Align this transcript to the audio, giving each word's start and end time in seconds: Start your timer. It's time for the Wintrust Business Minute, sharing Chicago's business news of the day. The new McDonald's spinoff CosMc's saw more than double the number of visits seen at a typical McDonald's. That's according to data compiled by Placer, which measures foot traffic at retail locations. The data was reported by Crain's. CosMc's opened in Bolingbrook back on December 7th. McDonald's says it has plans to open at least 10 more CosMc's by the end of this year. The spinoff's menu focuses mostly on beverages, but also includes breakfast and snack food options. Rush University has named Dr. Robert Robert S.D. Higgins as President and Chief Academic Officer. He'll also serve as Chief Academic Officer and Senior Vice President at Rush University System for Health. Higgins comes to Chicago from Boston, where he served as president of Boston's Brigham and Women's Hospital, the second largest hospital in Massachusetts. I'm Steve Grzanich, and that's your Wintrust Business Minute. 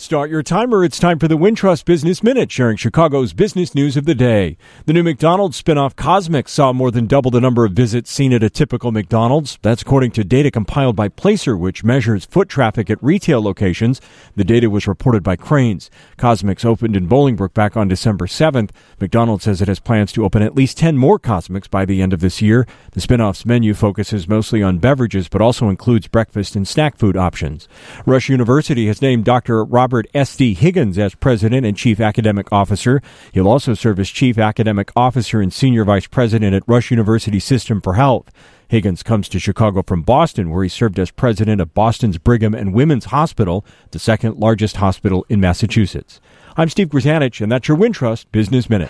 Start 0.00 0.30
your 0.30 0.42
timer. 0.42 0.82
It's 0.82 0.98
time 0.98 1.18
for 1.18 1.28
the 1.28 1.36
Wintrust 1.36 1.84
Business 1.84 2.22
Minute, 2.22 2.50
sharing 2.50 2.78
Chicago's 2.78 3.34
business 3.34 3.74
news 3.74 3.98
of 3.98 4.06
the 4.06 4.14
day. 4.14 4.56
The 4.86 4.94
new 4.94 5.02
McDonald's 5.02 5.62
spinoff 5.62 5.94
CosMc's 5.94 6.52
saw 6.52 6.72
more 6.72 6.90
than 6.90 7.06
double 7.06 7.30
the 7.30 7.38
number 7.38 7.66
of 7.66 7.72
visits 7.72 8.10
seen 8.10 8.32
at 8.32 8.42
a 8.42 8.48
typical 8.48 8.92
McDonald's. 8.92 9.58
That's 9.60 9.82
according 9.82 10.12
to 10.12 10.24
data 10.24 10.50
compiled 10.50 10.96
by 10.96 11.08
Placer, 11.10 11.54
which 11.54 11.84
measures 11.84 12.24
foot 12.24 12.48
traffic 12.48 12.88
at 12.88 13.02
retail 13.02 13.42
locations. 13.42 14.00
The 14.36 14.42
data 14.42 14.70
was 14.70 14.88
reported 14.88 15.22
by 15.22 15.36
Crain's. 15.36 15.90
CosMc's 16.16 16.64
opened 16.64 16.96
in 16.96 17.06
Bolingbrook 17.06 17.52
back 17.52 17.76
on 17.76 17.86
December 17.86 18.26
7th. 18.26 18.70
McDonald's 19.00 19.44
says 19.44 19.60
it 19.60 19.68
has 19.68 19.80
plans 19.80 20.12
to 20.12 20.24
open 20.24 20.40
at 20.40 20.54
least 20.54 20.78
10 20.78 20.96
more 20.96 21.18
CosMc's 21.18 21.68
by 21.68 21.84
the 21.84 22.00
end 22.00 22.14
of 22.14 22.20
this 22.20 22.40
year. 22.40 22.66
The 22.92 23.00
spinoff's 23.00 23.44
menu 23.44 23.74
focuses 23.74 24.26
mostly 24.26 24.62
on 24.62 24.78
beverages, 24.78 25.28
but 25.28 25.42
also 25.42 25.68
includes 25.68 26.08
breakfast 26.08 26.56
and 26.56 26.66
snack 26.66 26.96
food 26.96 27.18
options. 27.18 27.68
Rush 28.06 28.30
University 28.30 28.86
has 28.86 29.02
named 29.02 29.26
Dr. 29.26 29.62
Robert 29.62 29.89
Robert 29.90 30.06
S.D. 30.14 30.54
Higgins 30.54 30.98
as 30.98 31.16
President 31.16 31.66
and 31.66 31.76
Chief 31.76 31.98
Academic 31.98 32.52
Officer. 32.52 33.02
He'll 33.32 33.48
also 33.48 33.74
serve 33.74 33.98
as 33.98 34.08
Chief 34.08 34.38
Academic 34.38 34.92
Officer 34.94 35.40
and 35.40 35.52
Senior 35.52 35.84
Vice 35.84 36.06
President 36.06 36.54
at 36.54 36.62
Rush 36.68 36.92
University 36.92 37.40
System 37.40 37.80
for 37.80 37.94
Health. 37.94 38.30
Higgins 38.68 39.02
comes 39.02 39.28
to 39.30 39.40
Chicago 39.40 39.82
from 39.82 40.02
Boston, 40.02 40.50
where 40.50 40.62
he 40.62 40.68
served 40.68 40.96
as 41.00 41.10
president 41.10 41.60
of 41.60 41.74
Boston's 41.74 42.18
Brigham 42.18 42.54
and 42.54 42.72
Women's 42.72 43.06
Hospital, 43.06 43.64
the 43.90 43.98
second 43.98 44.36
largest 44.36 44.76
hospital 44.76 45.26
in 45.28 45.40
Massachusetts. 45.40 46.20
I'm 46.56 46.68
Steve 46.68 46.90
Grzanich, 46.90 47.40
and 47.40 47.50
that's 47.50 47.66
your 47.66 47.76
Wintrust 47.76 48.26
Business 48.30 48.70
Minute. 48.70 48.88